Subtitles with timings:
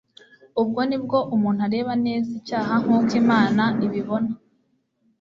[0.61, 4.31] Ubwo nibwo umuntu areba neza icyaha nk'uko Imana ikibona.